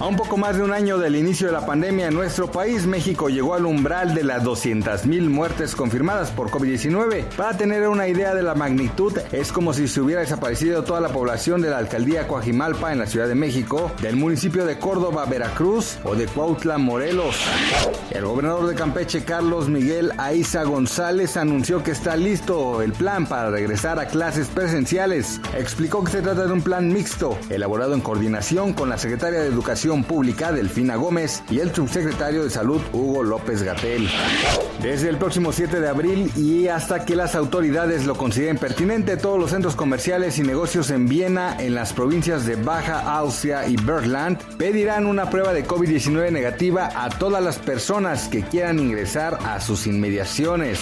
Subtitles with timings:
[0.00, 2.86] A un poco más de un año del inicio de la pandemia en nuestro país,
[2.86, 7.24] México llegó al umbral de las 200.000 muertes confirmadas por COVID-19.
[7.36, 11.10] Para tener una idea de la magnitud, es como si se hubiera desaparecido toda la
[11.10, 15.98] población de la alcaldía Coajimalpa en la Ciudad de México, del municipio de Córdoba, Veracruz
[16.04, 17.36] o de Cuautla, Morelos.
[18.10, 23.50] El gobernador de Campeche, Carlos Miguel Aiza González, anunció que está listo el plan para
[23.50, 25.42] regresar a clases presenciales.
[25.58, 29.48] Explicó que se trata de un plan mixto, elaborado en coordinación con la secretaria de
[29.48, 34.08] Educación Pública, Delfina Gómez, y el subsecretario de Salud, Hugo López Gatel.
[34.80, 39.38] Desde el próximo 7 de abril y hasta que las autoridades lo consideren pertinente, todos
[39.38, 44.38] los centros comerciales y negocios en Viena, en las provincias de Baja Austria y Bergland,
[44.56, 49.86] pedirán una prueba de COVID-19 negativa a todas las personas que quieran ingresar a sus
[49.86, 50.78] inmediaciones.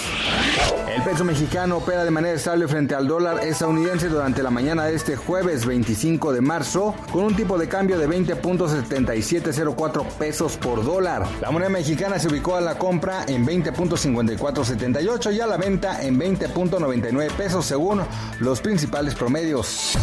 [0.98, 4.96] El peso mexicano opera de manera estable frente al dólar estadounidense durante la mañana de
[4.96, 11.24] este jueves 25 de marzo, con un tipo de cambio de 20.7704 pesos por dólar.
[11.40, 16.18] La moneda mexicana se ubicó a la compra en 20.5478 y a la venta en
[16.18, 18.02] 20.99 pesos según
[18.40, 19.96] los principales promedios.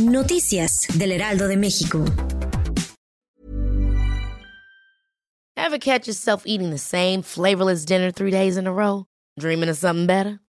[0.00, 2.04] Noticias del Heraldo de México.
[5.56, 9.06] Ever catch yourself eating the same flavorless dinner three days in a row?
[9.38, 10.41] Dreaming of something better?